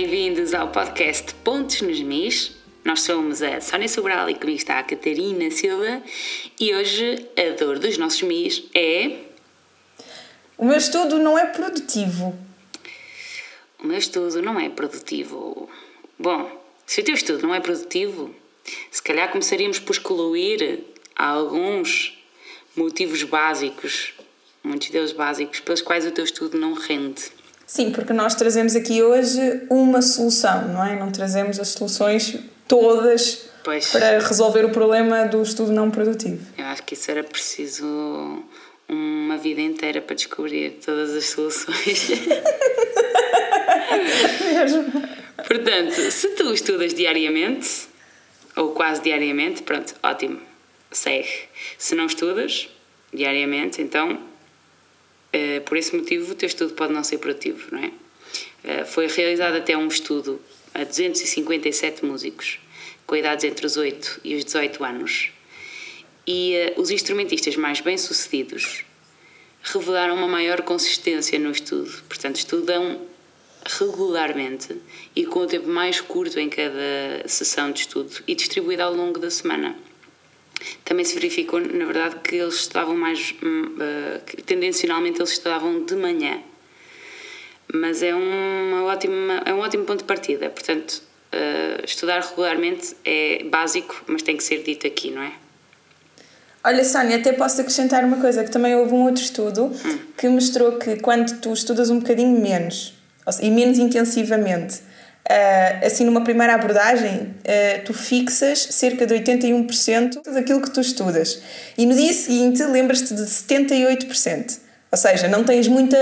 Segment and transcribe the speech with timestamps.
[0.00, 2.52] bem-vindos ao podcast Pontos nos Mis.
[2.84, 6.00] Nós somos a Sónia Sobral e comigo está a Catarina Silva
[6.60, 9.16] e hoje a dor dos nossos Mis é.
[10.56, 12.38] O meu estudo não é produtivo.
[13.82, 15.68] O meu estudo não é produtivo.
[16.16, 16.48] Bom,
[16.86, 18.32] se o teu estudo não é produtivo,
[18.92, 20.84] se calhar começaríamos por excluir
[21.16, 22.16] alguns
[22.76, 24.14] motivos básicos,
[24.62, 27.36] muitos deles básicos, pelos quais o teu estudo não rende.
[27.68, 30.98] Sim, porque nós trazemos aqui hoje uma solução, não é?
[30.98, 33.90] Não trazemos as soluções todas Pois.
[33.90, 36.40] para resolver o problema do estudo não produtivo.
[36.56, 38.42] Eu acho que isso era preciso
[38.88, 42.08] uma vida inteira para descobrir todas as soluções.
[45.46, 47.86] Portanto, se tu estudas diariamente,
[48.56, 50.40] ou quase diariamente, pronto, ótimo,
[50.90, 51.28] segue.
[51.76, 52.66] Se não estudas
[53.12, 54.18] diariamente, então,
[55.32, 57.92] eh, por esse motivo, o teu estudo pode não ser produtivo, não é?
[58.64, 60.40] Eh, foi realizado até um estudo
[60.74, 62.58] a 257 músicos,
[63.06, 65.30] com idades entre os 8 e os 18 anos,
[66.26, 68.84] e eh, os instrumentistas mais bem-sucedidos
[69.62, 71.90] revelaram uma maior consistência no estudo.
[72.08, 73.00] Portanto, estudam
[73.64, 74.76] regularmente
[75.14, 79.18] e com o tempo mais curto em cada sessão de estudo e distribuído ao longo
[79.18, 79.76] da semana.
[80.84, 83.34] Também se verificou, na verdade, que eles estudavam mais.
[83.42, 83.76] hum,
[84.26, 86.40] que tendencionalmente eles estudavam de manhã.
[87.72, 90.48] Mas é, uma ótima, é um ótimo ponto de partida.
[90.48, 95.32] Portanto, eh, estudar regularmente é básico, mas tem que ser dito aqui, não é?
[96.64, 99.70] Olha, Sónia, até posso acrescentar uma coisa, que também houve um outro estudo
[100.16, 102.94] que mostrou que quando tu estudas um bocadinho menos,
[103.40, 104.80] e menos intensivamente,
[105.28, 111.40] ah, assim numa primeira abordagem, ah, tu fixas cerca de 81% daquilo que tu estudas.
[111.76, 114.58] E no dia seguinte lembras-te de 78%.
[114.90, 115.98] Ou seja, não tens muita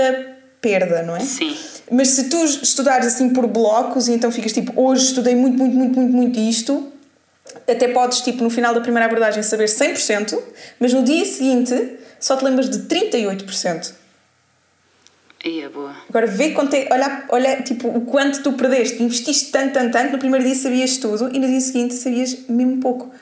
[0.61, 1.19] perda, não é?
[1.19, 1.55] Sim.
[1.91, 5.75] Mas se tu estudares assim por blocos e então ficas tipo, hoje estudei muito, muito,
[5.75, 6.91] muito, muito, muito isto,
[7.67, 10.37] até podes, tipo, no final da primeira abordagem saber 100%,
[10.79, 13.93] mas no dia seguinte só te lembras de 38%.
[15.45, 15.95] Aí é boa.
[16.09, 20.11] Agora vê quanto é, olha, olha tipo, o quanto tu perdeste, investiste tanto, tanto, tanto,
[20.13, 23.13] no primeiro dia sabias tudo e no dia seguinte sabias mesmo pouco.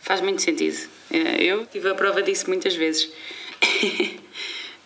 [0.00, 0.88] Faz muito sentido.
[1.10, 3.10] Eh, Eu tive a prova disso muitas vezes.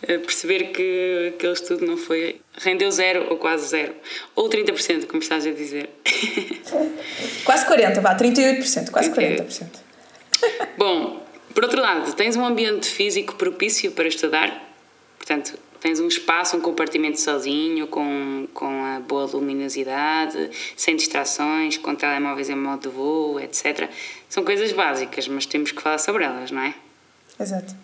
[0.05, 2.41] Eh, Perceber que aquele estudo não foi.
[2.57, 3.93] rendeu zero ou quase zero.
[4.35, 5.89] Ou 30%, como estás a dizer.
[7.45, 9.47] Quase 40%, vá, 38%, quase 38.
[9.49, 9.67] 40%.
[10.77, 14.69] Bom, por outro lado, tens um ambiente físico propício para estudar.
[15.17, 21.93] Portanto, tens um espaço, um compartimento sozinho, com, com a boa luminosidade, sem distrações, com
[21.93, 23.89] telemóveis em modo de voo, etc.
[24.29, 26.73] São coisas básicas, mas temos que falar sobre elas, não é?
[27.37, 27.75] Exato.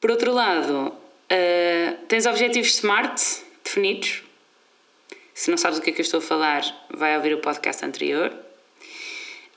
[0.00, 0.94] Por outro lado,
[1.28, 3.20] ah, tens objetivos SMART
[3.62, 4.22] definidos.
[5.34, 7.84] Se não sabes o que é que eu estou a falar, vai ouvir o podcast
[7.84, 8.34] anterior.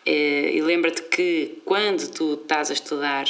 [0.06, 3.26] Eh, E lembra-te que quando tu estás a estudar,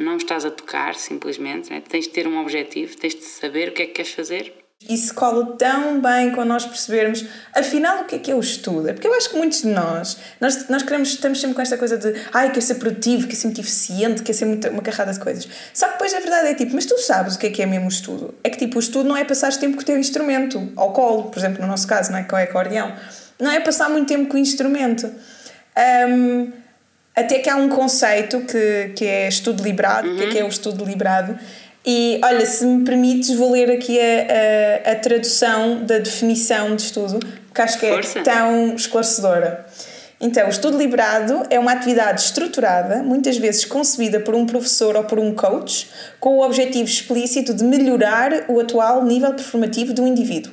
[0.00, 1.82] não estás a tocar simplesmente, né?
[1.86, 4.60] tens de ter um objetivo, tens de saber o que é que queres fazer.
[4.88, 8.88] Isso cola tão bem quando nós percebermos, afinal, o que é que eu estudo?
[8.88, 11.76] É porque eu acho que muitos de nós, nós, nós queremos, estamos sempre com esta
[11.76, 15.12] coisa de ai, quero ser produtivo, quero ser muito eficiente, quero ser muito, uma carrada
[15.12, 15.46] de coisas.
[15.74, 17.66] Só que depois a verdade é tipo, mas tu sabes o que é que é
[17.66, 18.34] mesmo o estudo?
[18.42, 21.24] É que tipo, o estudo não é passar tempo com o teu instrumento, ao colo,
[21.24, 22.26] por exemplo, no nosso caso, não é?
[22.26, 22.96] É o acordeão.
[23.38, 25.12] Não é passar muito tempo com o instrumento.
[26.08, 26.52] Hum,
[27.20, 30.44] até que há um conceito que, que é estudo liberado, o que é que é
[30.44, 31.38] o estudo liberado?
[31.84, 36.82] E olha, se me permites, vou ler aqui a, a, a tradução da definição de
[36.82, 38.20] estudo, porque acho que é Força.
[38.20, 39.66] tão esclarecedora.
[40.20, 45.04] Então, o estudo liberado é uma atividade estruturada, muitas vezes concebida por um professor ou
[45.04, 45.88] por um coach,
[46.20, 50.52] com o objetivo explícito de melhorar o atual nível performativo do indivíduo.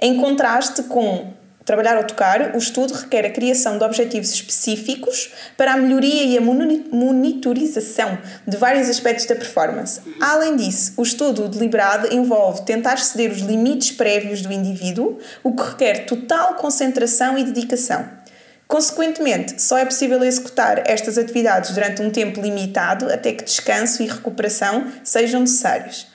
[0.00, 1.32] Em contraste com
[1.64, 6.36] trabalhar ou tocar, o estudo requer a criação de objetivos específicos para a melhoria e
[6.36, 10.00] a moni- monitorização de vários aspectos da performance.
[10.20, 15.62] Além disso, o estudo deliberado envolve tentar exceder os limites prévios do indivíduo, o que
[15.62, 18.22] requer total concentração e dedicação.
[18.66, 24.06] Consequentemente, só é possível executar estas atividades durante um tempo limitado até que descanso e
[24.06, 26.06] recuperação sejam necessários.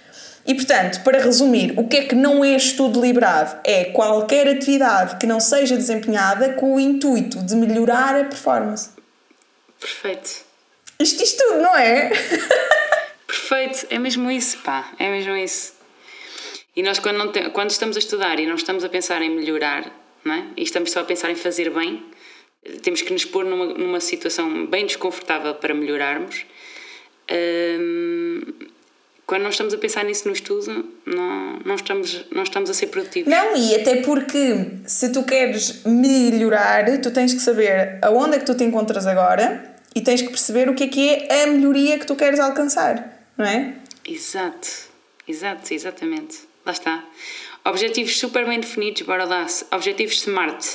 [0.47, 3.59] E portanto, para resumir, o que é que não é estudo liberado?
[3.65, 8.91] É qualquer atividade que não seja desempenhada com o intuito de melhorar a performance.
[9.79, 10.45] Perfeito.
[10.99, 12.09] Isto diz tudo, não é?
[13.27, 15.73] Perfeito, é mesmo isso, pá, é mesmo isso.
[16.75, 19.29] E nós, quando, não te- quando estamos a estudar e não estamos a pensar em
[19.29, 19.91] melhorar,
[20.23, 20.45] não é?
[20.55, 22.03] e estamos só a pensar em fazer bem,
[22.83, 26.45] temos que nos pôr numa, numa situação bem desconfortável para melhorarmos,
[27.31, 28.53] hum,
[29.27, 32.88] quando nós estamos a pensar nisso no estudo, não, não, estamos, não estamos a ser
[32.88, 33.29] produtivos.
[33.29, 38.45] Não, e até porque se tu queres melhorar, tu tens que saber aonde é que
[38.45, 42.00] tu te encontras agora e tens que perceber o que é que é a melhoria
[42.00, 43.75] que tu queres alcançar, não é?
[44.07, 44.69] Exato,
[45.27, 46.39] exato, exatamente.
[46.65, 47.03] Lá está.
[47.65, 49.45] Objetivos super bem definidos, bora lá.
[49.71, 50.65] Objetivos SMART.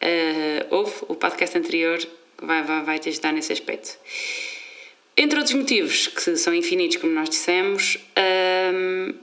[0.00, 1.98] Uh, houve o podcast anterior
[2.40, 3.98] vai, vai, vai te ajudar nesse aspecto.
[5.16, 7.98] Entre outros motivos, que são infinitos, como nós dissemos,
[8.74, 9.14] um,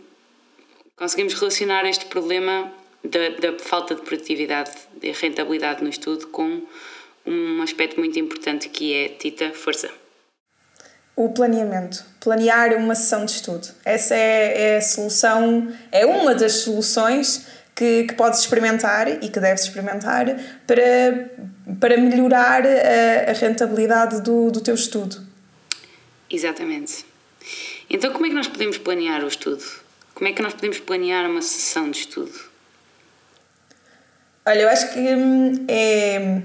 [0.96, 2.72] conseguimos relacionar este problema
[3.04, 4.72] da, da, falta de produtividade
[5.02, 6.62] e rentabilidade no estudo com
[7.26, 9.90] um aspecto muito importante que é, Tita, força.
[11.16, 12.06] O planeamento.
[12.20, 13.68] Planear uma sessão de estudo.
[13.84, 19.40] Essa é, é a solução, é uma das soluções que, que podes experimentar e que
[19.40, 20.26] deves experimentar
[20.68, 21.30] para,
[21.80, 25.29] para melhorar a, a rentabilidade do, do teu estudo.
[26.30, 27.06] Exatamente.
[27.90, 29.64] Então, como é que nós podemos planear o estudo?
[30.14, 32.34] Como é que nós podemos planear uma sessão de estudo?
[34.46, 36.42] Olha, eu acho que hum, é.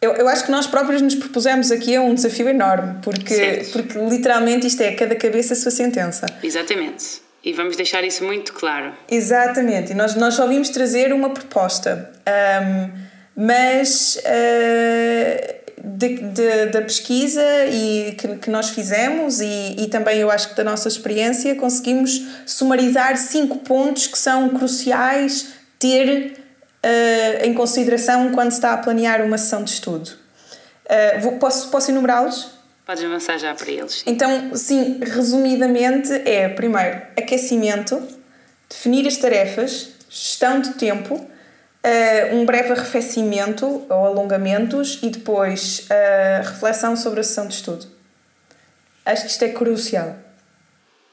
[0.00, 3.98] Eu, eu acho que nós próprios nos propusemos aqui a um desafio enorme, porque, porque
[3.98, 6.26] literalmente isto é cada cabeça a sua sentença.
[6.42, 7.22] Exatamente.
[7.42, 8.92] E vamos deixar isso muito claro.
[9.10, 9.92] Exatamente.
[9.92, 12.12] E nós, nós só vimos trazer uma proposta.
[12.28, 13.06] Um,
[13.36, 14.16] mas.
[14.16, 17.40] Uh, de, de, da pesquisa
[17.70, 22.26] e que, que nós fizemos e, e também eu acho que da nossa experiência conseguimos
[22.44, 26.32] sumarizar cinco pontos que são cruciais ter
[26.84, 30.10] uh, em consideração quando se está a planear uma sessão de estudo.
[30.86, 32.50] Uh, vou, posso, posso enumerá-los?
[32.84, 34.02] Podes avançar já para eles.
[34.06, 38.00] Então, sim, resumidamente é, primeiro, aquecimento,
[38.68, 41.24] definir as tarefas, gestão de tempo,
[41.86, 47.86] uh, um breve arrefecimento ou alongamentos e depois uh, reflexão sobre a sessão de estudo.
[49.04, 50.18] Acho que isto é crucial.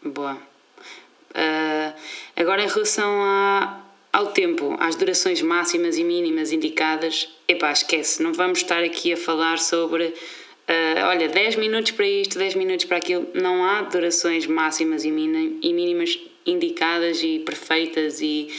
[0.03, 0.33] Boa.
[0.33, 1.93] Uh,
[2.35, 3.81] agora, em relação a,
[4.11, 9.17] ao tempo, às durações máximas e mínimas indicadas, epá, esquece, não vamos estar aqui a
[9.17, 10.13] falar sobre,
[11.07, 13.27] olha, 10 minutos para isto, 10 minutos para aquilo.
[13.33, 18.49] Não há durações máximas e mínimas indicadas e perfeitas e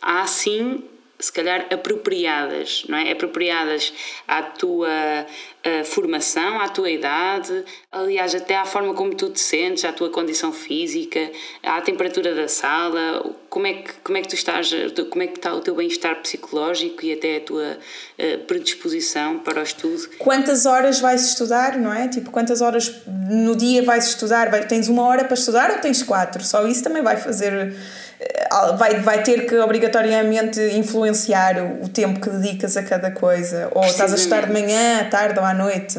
[0.00, 0.82] há sim
[1.18, 3.10] se calhar apropriadas, não é?
[3.10, 3.92] Apropriadas
[4.26, 5.26] à tua
[5.64, 10.10] uh, formação, à tua idade, aliás, até à forma como tu te sentes, à tua
[10.10, 11.30] condição física,
[11.62, 14.70] à temperatura da sala, como é que, como é que tu estás,
[15.10, 17.78] como é que está o teu bem-estar psicológico e até a tua
[18.18, 20.08] uh, predisposição para o estudo.
[20.18, 22.08] Quantas horas vais estudar, não é?
[22.08, 24.50] Tipo, quantas horas no dia vais estudar?
[24.66, 26.42] Tens uma hora para estudar ou tens quatro?
[26.42, 27.74] Só isso também vai fazer
[28.20, 33.68] eh, vai, vai ter que obrigatoriamente influenciar o tempo que dedicas a cada coisa.
[33.72, 35.98] Ou estás a estudar de manhã, à tarde ou à noite.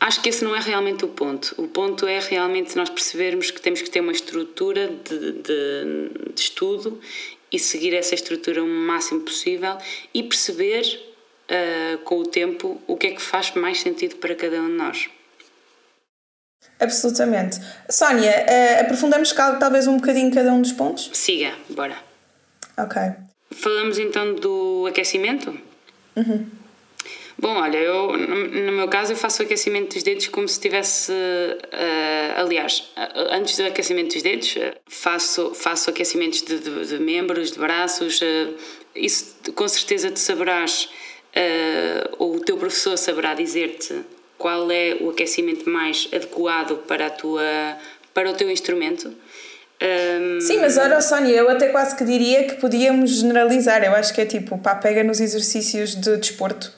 [0.00, 1.54] Acho que esse não é realmente o ponto.
[1.58, 6.40] O ponto é realmente nós percebermos que temos que ter uma estrutura de, de, de
[6.40, 7.00] estudo
[7.50, 9.76] e seguir essa estrutura o máximo possível
[10.14, 10.84] e perceber
[11.50, 14.74] uh, com o tempo o que é que faz mais sentido para cada um de
[14.74, 15.08] nós.
[16.78, 17.58] Absolutamente.
[17.90, 21.10] Sónia, uh, aprofundamos talvez um bocadinho cada um dos pontos?
[21.12, 21.96] Siga, bora.
[22.76, 23.02] Ok.
[23.50, 25.58] Falamos então do aquecimento?
[26.14, 26.57] Uhum.
[27.40, 31.12] Bom, olha, eu no meu caso eu faço o aquecimento dos dedos como se tivesse,
[31.12, 32.90] uh, aliás,
[33.30, 34.56] antes do aquecimento dos dedos
[34.88, 38.20] faço faço aquecimentos de, de, de membros, de braços.
[38.20, 38.54] Uh,
[38.92, 40.88] isso com certeza tu saberás
[41.36, 44.02] uh, ou o teu professor saberá dizer-te
[44.36, 47.42] qual é o aquecimento mais adequado para a tua
[48.12, 49.14] para o teu instrumento.
[49.80, 50.40] Um...
[50.40, 53.84] Sim, mas olha, Sónia, eu até quase que diria que podíamos generalizar.
[53.84, 56.72] Eu acho que é tipo, pá, pega nos exercícios de desporto.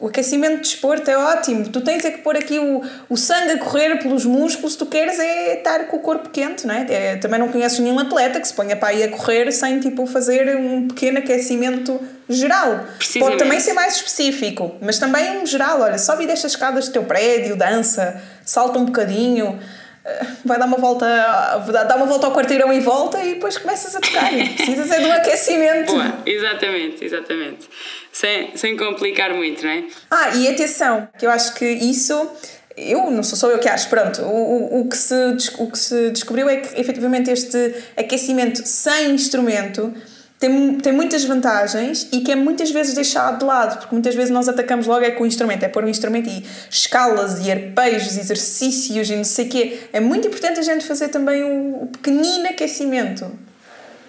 [0.00, 1.68] O aquecimento de desporto é ótimo.
[1.68, 4.74] Tu tens é que pôr aqui o, o sangue a correr pelos músculos.
[4.74, 6.86] Tu queres é estar com o corpo quente, não é?
[6.90, 10.04] é também não conheces nenhum atleta que se ponha para ir a correr sem tipo
[10.06, 12.84] fazer um pequeno aquecimento geral.
[13.20, 15.80] Pode também ser mais específico, mas também um geral.
[15.80, 19.60] Olha, sobe e deixa as escadas do teu prédio, dança, salta um bocadinho
[20.04, 21.06] eh, vai dar uma volta
[21.86, 25.06] dá uma volta ao quarteirão e volta e depois começas a tocar precisas é de
[25.06, 27.68] um aquecimento Boa, exatamente, exatamente
[28.14, 29.84] sem, sem complicar muito, não é?
[30.08, 32.14] Ah, e atenção, que eu acho que isso
[32.76, 35.14] eu não sou só eu que acho, pronto, o, o, o, que se,
[35.58, 39.92] o que se descobriu é que efetivamente este aquecimento sem instrumento
[40.38, 44.30] tem, tem muitas vantagens e que é muitas vezes deixado de lado, porque muitas vezes
[44.30, 48.16] nós atacamos logo é com o instrumento, é pôr o instrumento e escalas e arpejos,
[48.16, 49.80] exercícios e não sei o quê.
[49.92, 53.30] É muito importante a gente fazer também o, o pequenino aquecimento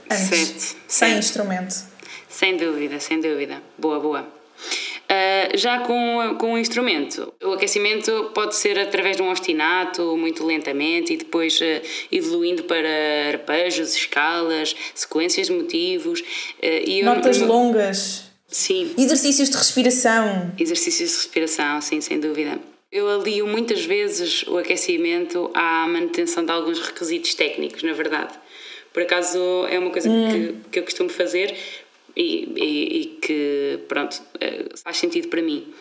[0.09, 0.59] antes, certo.
[0.59, 1.19] sem certo.
[1.19, 1.94] instrumento.
[2.35, 3.63] Sem dúvida, sem dúvida.
[3.77, 4.21] Boa, boa.
[4.23, 10.45] Uh, já com, com o instrumento, o aquecimento pode ser através de um ostinato, muito
[10.45, 12.89] lentamente, e depois uh, evoluindo para
[13.29, 16.19] arpejos, escalas, sequências de motivos.
[16.61, 18.25] Uh, Notas eu, longas.
[18.49, 18.93] Sim.
[18.97, 20.51] Exercícios de respiração.
[20.59, 22.59] Exercícios de respiração, sim, sem dúvida.
[22.91, 28.33] Eu alio muitas vezes o aquecimento à manutenção de alguns requisitos técnicos, na verdade.
[28.91, 29.39] Por acaso
[29.69, 30.29] é uma coisa hum.
[30.31, 31.53] que, que eu costumo fazer
[32.15, 35.73] e, e, e, que, pronto, eh, faz sentido para mim.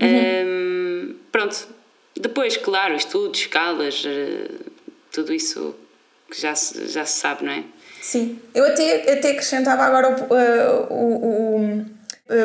[0.00, 0.46] Uhum.
[0.46, 1.68] Um, pronto,
[2.14, 4.48] depois, claro, estudos, escalas, eh,
[5.12, 5.74] tudo isso
[6.30, 7.64] que já se, já se sabe, não é?
[8.00, 11.86] Sim, eu até, até acrescentava agora o, eh, o, o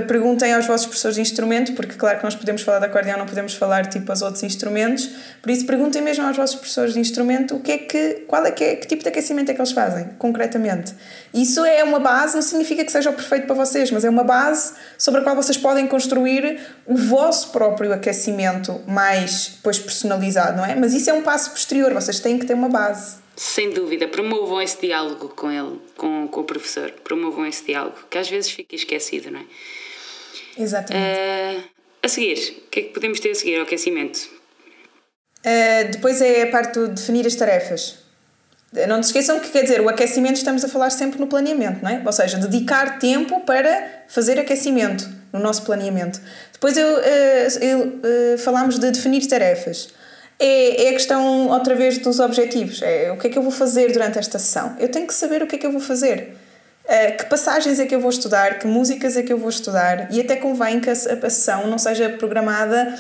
[0.08, 3.26] perguntem aos vossos professores de instrumento, porque claro que nós podemos falar de acordeão, não
[3.26, 5.10] podemos falar tipo aos outros instrumentos,
[5.42, 8.52] por isso perguntem mesmo aos vossos professores de instrumento o que é que, qual é
[8.52, 10.94] que, é, que tipo de aquecimento é que eles fazem, concretamente.
[11.34, 14.24] Isso é uma base, não significa que seja o perfeito para vocês, mas é uma
[14.24, 20.66] base sobre a qual vocês podem construir o vosso próprio aquecimento mais depois personalizado, não
[20.66, 20.76] é?
[20.76, 23.21] Mas isso é um passo posterior, vocês têm que ter uma base.
[23.36, 26.92] Sem dúvida, promovam esse diálogo com ele, com, com o professor.
[27.04, 29.46] Promovam esse diálogo, que às vezes fica esquecido, não é?
[30.58, 31.06] Exatamente.
[31.06, 31.64] Uh,
[32.04, 34.30] a seguir, o que é que podemos ter a seguir ao aquecimento?
[35.40, 38.00] Uh, depois é a parte de definir as tarefas.
[38.88, 41.90] Não te esqueçam que, quer dizer, o aquecimento estamos a falar sempre no planeamento, não
[41.90, 42.02] é?
[42.06, 46.22] Ou seja, dedicar tempo para fazer aquecimento no nosso planeamento.
[46.54, 47.02] Depois eu, uh,
[47.62, 49.90] eu falámos de definir tarefas
[50.42, 52.82] é, é a questão, outra vez, dos objetivos.
[52.82, 54.76] É o que é que eu vou fazer durante esta sessão?
[54.80, 56.36] Eu tenho que saber o que é que eu vou fazer.
[56.84, 60.12] Uh, que passagens é que eu vou estudar, que músicas é que eu vou estudar,
[60.12, 62.96] e até convém que a, a sessão não seja programada.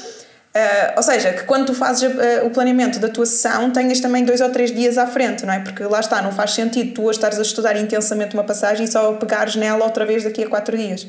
[0.53, 4.23] Uh, ou seja, que quando tu fazes uh, o planeamento da tua sessão tenhas também
[4.23, 5.59] dois ou três dias à frente, não é?
[5.61, 9.13] Porque lá está, não faz sentido tu estares a estudar intensamente uma passagem e só
[9.13, 11.07] pegares nela outra vez daqui a quatro dias.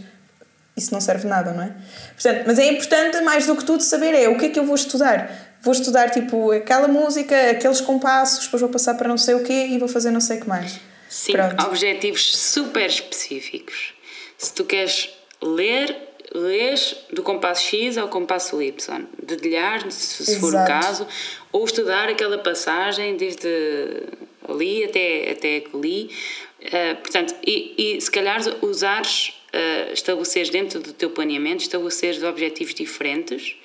[0.74, 1.72] Isso não serve nada, não é?
[2.14, 4.64] Portanto, mas é importante, mais do que tudo, saber é o que é que eu
[4.64, 9.36] vou estudar vou estudar tipo aquela música, aqueles compassos, depois vou passar para não sei
[9.36, 10.80] o quê e vou fazer não sei o que mais.
[11.08, 11.66] Sim, Pronto.
[11.66, 13.94] objetivos super específicos.
[14.36, 15.96] Se tu queres ler,
[16.34, 21.06] lês do compasso X ao compasso Y, dedilhar, se, se for o caso,
[21.52, 23.48] ou estudar aquela passagem desde
[24.48, 26.10] ali até, até ali.
[26.60, 32.74] Uh, portanto, e, e se calhar usares, uh, estabeleceres dentro do teu planeamento, estabeleceres objetivos
[32.74, 33.56] diferentes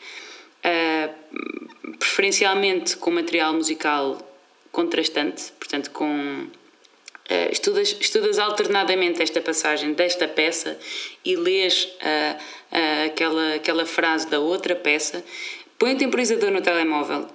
[0.68, 4.18] uh, preferencialmente com material musical
[4.72, 6.48] contrastante, portanto com
[7.30, 10.80] Uh, estudas, estudas alternadamente esta passagem desta peça
[11.26, 15.22] e lês uh, aquela, aquela frase da outra peça.
[15.78, 17.28] Põe o temporizador no telemóvel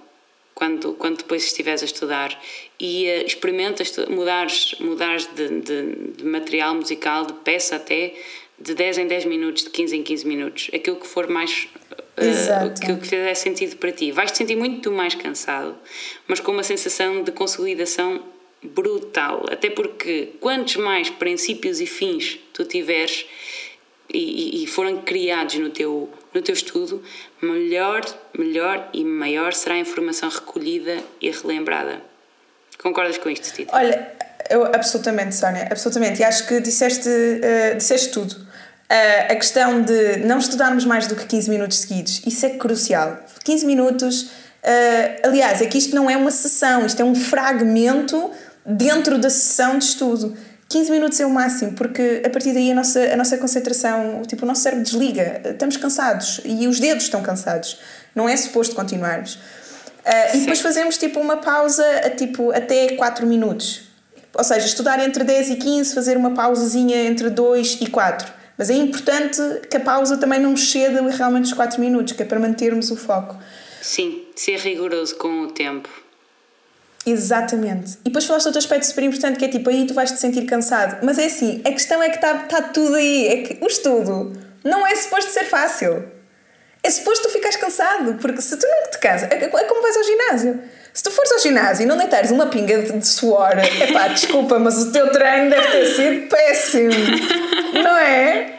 [0.54, 2.42] quando, quando depois estiveres a estudar
[2.80, 8.14] e uh, experimentas mudares, mudares de, de, de, material musical, de peça até,
[8.62, 10.70] de 10 em 10 minutos, de 15 em 15 minutos.
[10.72, 11.68] Aquilo que for mais
[12.16, 14.12] uh, que, que fizer sentido para ti.
[14.12, 15.76] Vais te sentir muito mais cansado,
[16.26, 18.22] mas com uma sensação de consolidação
[18.62, 19.46] brutal.
[19.50, 23.26] Até porque quantos mais princípios e fins tu tiveres
[24.12, 27.02] e, e foram criados no teu, no teu estudo,
[27.40, 28.02] melhor,
[28.38, 32.00] melhor e maior será a informação recolhida e relembrada.
[32.78, 33.74] Concordas com isto, Tito?
[33.74, 34.12] Olha,
[34.50, 36.20] eu, absolutamente, Sónia, absolutamente.
[36.20, 38.51] E acho que disseste, uh, disseste tudo.
[38.92, 43.16] Uh, a questão de não estudarmos mais do que 15 minutos seguidos, isso é crucial.
[43.42, 48.30] 15 minutos, uh, aliás, é que isto não é uma sessão, isto é um fragmento
[48.66, 50.36] dentro da sessão de estudo.
[50.68, 54.44] 15 minutos é o máximo, porque a partir daí a nossa, a nossa concentração, tipo,
[54.44, 57.80] o nosso cérebro desliga, estamos cansados e os dedos estão cansados,
[58.14, 59.36] não é suposto continuarmos.
[59.36, 63.84] Uh, e depois fazemos tipo uma pausa a, tipo, até 4 minutos.
[64.34, 68.70] Ou seja, estudar entre 10 e 15, fazer uma pausazinha entre 2 e 4 mas
[68.70, 72.38] é importante que a pausa também não exceda realmente os 4 minutos, que é para
[72.38, 73.36] mantermos o foco.
[73.80, 75.88] Sim, ser rigoroso com o tempo.
[77.04, 77.98] Exatamente.
[78.00, 80.46] E depois falaste outro aspecto super importante que é tipo, aí tu vais te sentir
[80.46, 81.04] cansado.
[81.04, 83.26] Mas é assim, a questão é que está tá tudo aí.
[83.26, 84.32] É que o estudo
[84.62, 86.04] não é suposto ser fácil.
[86.84, 89.96] É suposto tu ficares cansado, porque se tu não te cansas, é, é como vais
[89.96, 90.60] ao ginásio.
[90.92, 94.58] Se tu fores ao ginásio e não deitares uma pinga de suor, é pá, desculpa,
[94.58, 96.92] mas o teu treino deve ter sido péssimo.
[97.72, 98.58] Não é?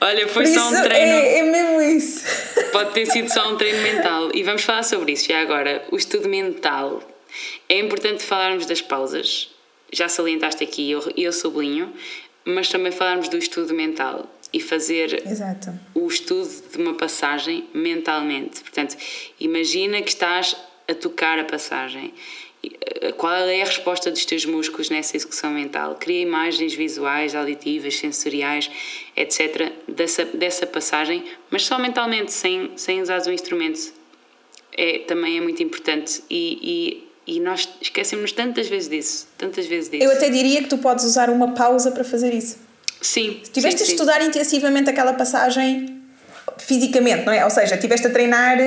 [0.00, 1.12] Olha, foi só um treino.
[1.12, 2.24] É, é mesmo isso.
[2.72, 4.30] Pode ter sido só um treino mental.
[4.34, 5.84] E vamos falar sobre isso já agora.
[5.90, 7.02] O estudo mental.
[7.68, 9.50] É importante falarmos das pausas.
[9.92, 11.92] Já salientaste aqui, eu, eu sublinho.
[12.44, 15.72] Mas também falarmos do estudo mental e fazer Exato.
[15.94, 18.60] o estudo de uma passagem mentalmente.
[18.60, 18.96] Portanto,
[19.40, 20.54] imagina que estás
[20.86, 22.12] a tocar a passagem
[23.16, 25.96] qual é a resposta dos teus músculos nessa execução mental.
[25.96, 28.70] Cria imagens visuais, auditivas, sensoriais,
[29.16, 33.92] etc., dessa, dessa passagem, mas só mentalmente, sem, sem usar o instrumento.
[34.76, 39.88] É, também é muito importante e, e, e nós esquecemos tantas vezes disso, tantas vezes
[39.88, 40.02] disso.
[40.02, 42.58] Eu até diria que tu podes usar uma pausa para fazer isso.
[43.00, 43.40] Sim.
[43.44, 44.28] Se tiveste sim, a estudar sim.
[44.28, 46.02] intensivamente aquela passagem
[46.58, 47.44] fisicamente, não é?
[47.44, 48.58] Ou seja, tiveste a treinar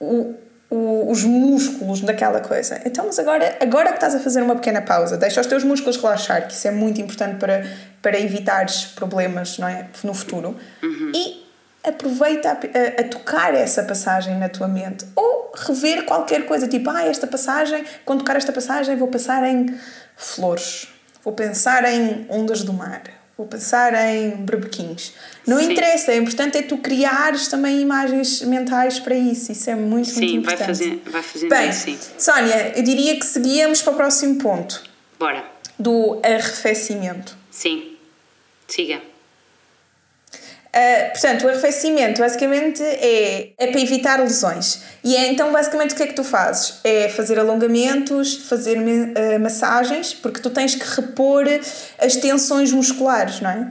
[0.00, 0.34] o,
[0.68, 2.80] o, os músculos daquela coisa.
[2.84, 5.96] Então, mas agora, agora que estás a fazer uma pequena pausa, deixa os teus músculos
[5.96, 7.66] relaxar, que isso é muito importante para,
[8.02, 9.86] para evitares problemas não é?
[10.02, 11.12] no futuro, uhum.
[11.14, 11.46] e
[11.84, 15.06] aproveita a, a, a, tocar essa passagem na tua mente.
[15.14, 19.72] Ou rever qualquer coisa, tipo, ah, esta passagem, quando tocar esta passagem, vou pensar em
[20.16, 20.88] flores,
[21.22, 25.12] vou pensar em ondas do mar vou pensar em berbequins.
[25.46, 25.72] Não Sim.
[25.72, 29.52] interessa, é importante é tu criares também imagens mentais para isso.
[29.52, 30.66] Isso é muito, sim, muito importante.
[30.66, 31.98] Vai fazer, vai fazendo Bem, sim.
[32.18, 34.82] Sónia, eu diria que seguíamos para o próximo ponto.
[35.18, 35.44] Bora.
[35.78, 37.36] Do arrefecimento.
[37.50, 37.96] Sim.
[38.66, 39.02] Siga.
[40.74, 44.82] Uh, portanto, o arrefecimento basicamente é, é para evitar lesões.
[45.02, 46.80] E é, então, basicamente, o que é que tu fazes?
[46.84, 51.44] É fazer alongamentos, fazer uh, massagens, porque tu tens que repor
[51.98, 53.68] as tensões musculares, não é?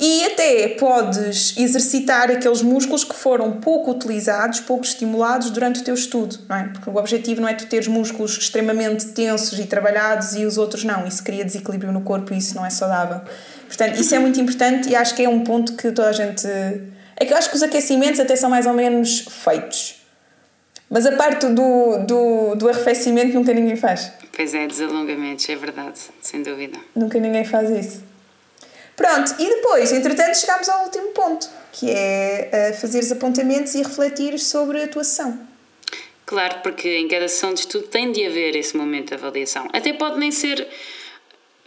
[0.00, 5.94] E até podes exercitar aqueles músculos que foram pouco utilizados, pouco estimulados durante o teu
[5.94, 6.64] estudo, não é?
[6.68, 10.84] Porque o objetivo não é tu teres músculos extremamente tensos e trabalhados e os outros
[10.84, 11.04] não.
[11.04, 13.22] Isso cria desequilíbrio no corpo e isso não é saudável.
[13.66, 16.46] Portanto, isso é muito importante e acho que é um ponto que toda a gente.
[17.16, 19.96] É que eu acho que os aquecimentos até são mais ou menos feitos.
[20.88, 24.12] Mas a parte do, do, do arrefecimento nunca ninguém faz.
[24.34, 26.78] Pois é, desalongamentos, é verdade, sem dúvida.
[26.94, 28.07] Nunca ninguém faz isso.
[28.98, 34.42] Pronto, e depois, entretanto, chegámos ao último ponto, que é uh, fazeres apontamentos e refletires
[34.42, 35.38] sobre a tua sessão.
[36.26, 39.68] Claro, porque em cada sessão de estudo tem de haver esse momento de avaliação.
[39.72, 40.66] Até pode nem ser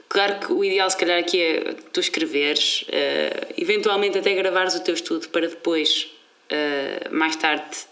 [0.09, 4.81] Claro que o ideal, se calhar, aqui é tu escreveres, uh, eventualmente até gravares o
[4.81, 6.11] teu estudo para depois,
[6.51, 7.89] uh, mais tarde,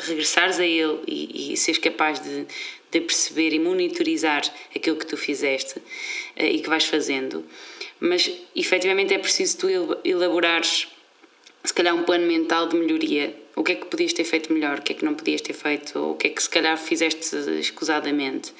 [0.00, 2.46] regressares a ele e, e seres capaz de,
[2.90, 4.42] de, perceber e monitorizar
[4.74, 5.80] aquilo que tu fizeste
[6.36, 7.44] e que vais fazendo.
[8.00, 9.68] Mas, efetivamente, é preciso tu
[10.04, 10.88] elaborares,
[11.64, 13.34] se calhar, um plano mental de melhoria.
[13.56, 15.52] O que é que podias ter feito melhor, o que é que não podias ter
[15.52, 18.52] feito, ou o que é que, se calhar, fizeste escusadamente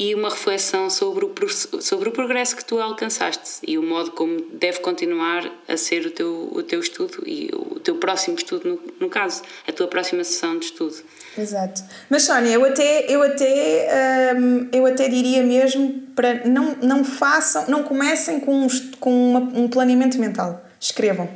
[0.00, 1.48] e uma reflexão sobre o,
[1.82, 6.10] sobre o progresso que tu alcançaste e o modo como deve continuar a ser o
[6.10, 10.24] teu, o teu estudo e o teu próximo estudo, no, no caso, a tua próxima
[10.24, 10.96] sessão de estudo.
[11.36, 11.82] Exato.
[12.08, 17.66] Mas Sónia, eu até, eu até, hum, eu até diria mesmo para não, não façam,
[17.68, 20.64] não comecem com, um, com uma, um planeamento mental.
[20.80, 21.28] Escrevam.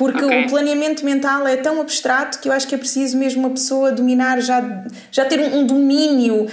[0.00, 0.46] Porque okay.
[0.46, 3.92] o planeamento mental é tão abstrato que eu acho que é preciso mesmo uma pessoa
[3.92, 4.82] dominar, já,
[5.12, 6.48] já ter um, um domínio uh,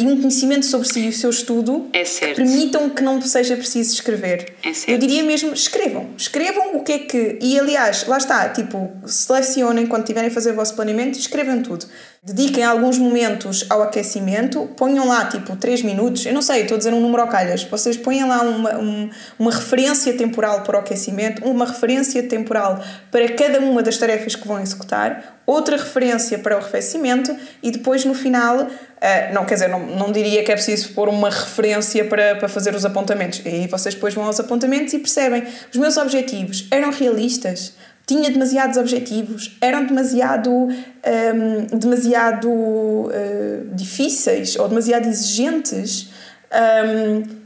[0.00, 3.56] e um conhecimento sobre si e o seu estudo é que permitam que não seja
[3.56, 4.52] preciso escrever.
[4.64, 6.08] É eu diria mesmo, escrevam.
[6.18, 7.38] Escrevam o que é que.
[7.40, 11.86] E aliás, lá está, tipo, selecionem quando tiverem a fazer o vosso planeamento, escrevam tudo.
[12.26, 16.78] Dediquem alguns momentos ao aquecimento, ponham lá tipo 3 minutos, eu não sei, estou a
[16.78, 20.80] dizer um número ao calhas, vocês ponham lá uma, um, uma referência temporal para o
[20.80, 22.55] aquecimento, uma referência temporal
[23.10, 28.04] para cada uma das tarefas que vão executar, outra referência para o arrefecimento e depois
[28.04, 28.68] no final, uh,
[29.32, 32.74] não quer dizer, não, não diria que é preciso pôr uma referência para, para fazer
[32.74, 36.90] os apontamentos, e aí vocês depois vão aos apontamentos e percebem, os meus objetivos eram
[36.90, 37.74] realistas?
[38.06, 46.08] tinha demasiados objetivos, eram demasiado, um, demasiado uh, difíceis ou demasiado exigentes.
[46.52, 47.45] Um,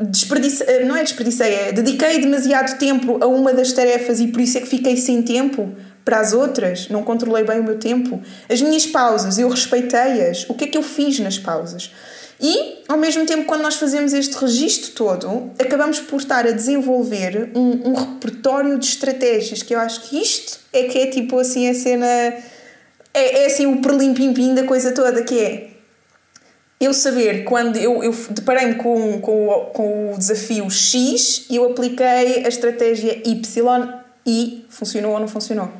[0.00, 4.40] Desperdice, eh, não é desperdicei, é dediquei demasiado tempo a uma das tarefas e por
[4.40, 8.20] isso é que fiquei sem tempo para as outras, não controlei bem o meu tempo.
[8.48, 10.48] As minhas pausas, eu respeitei-as.
[10.48, 11.92] O que é que eu fiz nas pausas?
[12.40, 17.50] E, ao mesmo tempo, quando nós fazemos este registro todo, acabamos por estar a desenvolver
[17.54, 21.68] um, um repertório de estratégias, que eu acho que isto é que é tipo assim
[21.68, 22.06] a cena.
[22.06, 25.69] É, é assim o perlim-pim-pim da coisa toda, que é
[26.80, 32.44] eu saber quando eu, eu deparei-me com, com, com o desafio X e eu apliquei
[32.44, 35.70] a estratégia Y e funcionou ou não funcionou.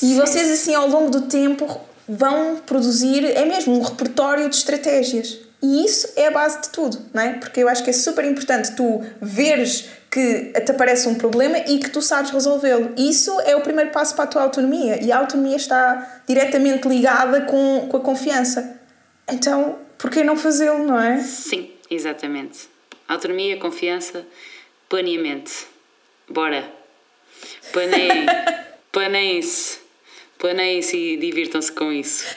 [0.00, 5.38] E vocês, assim, ao longo do tempo, vão produzir, é mesmo um repertório de estratégias.
[5.62, 7.32] E isso é a base de tudo, não é?
[7.34, 11.78] Porque eu acho que é super importante tu veres que te aparece um problema e
[11.78, 12.92] que tu sabes resolvê-lo.
[12.96, 17.40] Isso é o primeiro passo para a tua autonomia e a autonomia está diretamente ligada
[17.42, 18.73] com, com a confiança.
[19.28, 21.18] Então, por que não fazê-lo, não é?
[21.20, 22.68] Sim, exatamente.
[23.08, 24.26] Autonomia, confiança,
[24.88, 25.66] planeamento.
[26.28, 26.70] Bora.
[27.72, 28.26] Planeiem.
[28.92, 29.78] Planeiem-se.
[30.38, 32.24] Planeiem-se e divirtam-se com isso.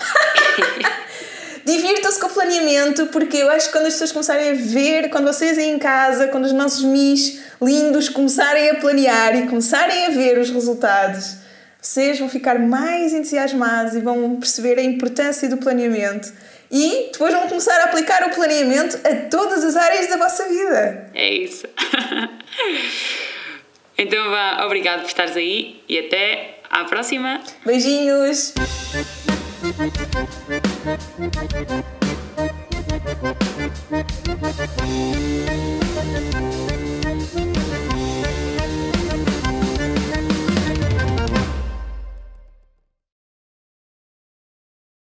[1.67, 5.25] Divirtam-se com o planeamento, porque eu acho que quando as pessoas começarem a ver, quando
[5.25, 10.09] vocês aí em casa, quando os nossos mis lindos começarem a planear e começarem a
[10.11, 11.35] ver os resultados,
[11.81, 16.31] vocês vão ficar mais entusiasmados e vão perceber a importância do planeamento.
[16.71, 21.09] E depois vão começar a aplicar o planeamento a todas as áreas da vossa vida.
[21.13, 21.65] É isso.
[23.97, 27.41] então vá, obrigado por estares aí e até à próxima.
[27.65, 28.53] Beijinhos!